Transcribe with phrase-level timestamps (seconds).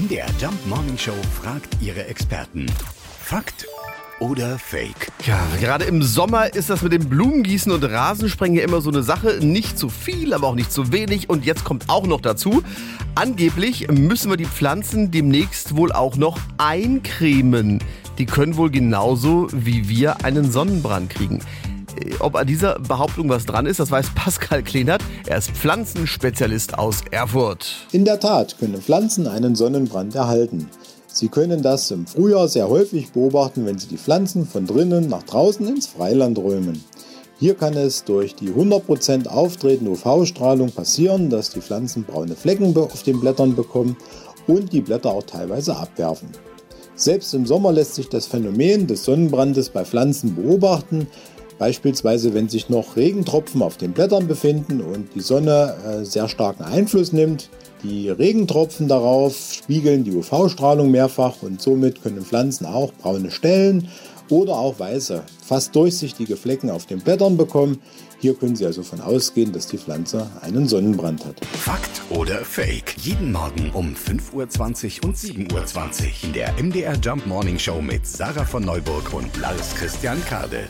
[0.00, 1.12] MDR Jump Morning Show
[1.42, 2.64] fragt ihre Experten.
[3.22, 3.66] Fakt
[4.18, 5.08] oder Fake?
[5.26, 9.02] Ja, gerade im Sommer ist das mit dem Blumengießen und Rasensprengen ja immer so eine
[9.02, 9.40] Sache.
[9.42, 11.28] Nicht zu viel, aber auch nicht zu wenig.
[11.28, 12.62] Und jetzt kommt auch noch dazu,
[13.14, 17.80] angeblich müssen wir die Pflanzen demnächst wohl auch noch eincremen.
[18.16, 21.40] Die können wohl genauso wie wir einen Sonnenbrand kriegen.
[21.96, 25.02] Äh, Ob an dieser Behauptung was dran ist, das weiß Pascal Klenert.
[25.26, 27.86] Er ist Pflanzenspezialist aus Erfurt.
[27.92, 30.68] In der Tat können Pflanzen einen Sonnenbrand erhalten.
[31.12, 35.24] Sie können das im Frühjahr sehr häufig beobachten, wenn Sie die Pflanzen von drinnen nach
[35.24, 36.84] draußen ins Freiland räumen.
[37.40, 43.02] Hier kann es durch die 100% auftretende UV-Strahlung passieren, dass die Pflanzen braune Flecken auf
[43.02, 43.96] den Blättern bekommen
[44.46, 46.28] und die Blätter auch teilweise abwerfen.
[46.94, 51.06] Selbst im Sommer lässt sich das Phänomen des Sonnenbrandes bei Pflanzen beobachten,
[51.60, 56.64] beispielsweise wenn sich noch Regentropfen auf den Blättern befinden und die Sonne äh, sehr starken
[56.64, 57.50] Einfluss nimmt.
[57.84, 63.88] Die Regentropfen darauf spiegeln die UV-Strahlung mehrfach und somit können Pflanzen auch braune Stellen
[64.30, 67.80] oder auch weiße, fast durchsichtige Flecken auf den Blättern bekommen.
[68.20, 71.44] Hier können Sie also von ausgehen, dass die Pflanze einen Sonnenbrand hat.
[71.44, 72.96] Fakt oder Fake?
[73.02, 78.06] Jeden Morgen um 5.20 Uhr und 7.20 Uhr in der MDR Jump Morning Show mit
[78.06, 80.68] Sarah von Neuburg und Lars Christian Kade.